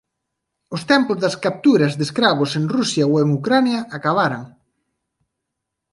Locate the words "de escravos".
1.97-2.51